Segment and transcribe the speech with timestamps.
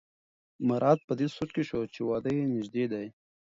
[0.67, 3.07] مراد په دې سوچ کې شو چې واده یې نژدې دی.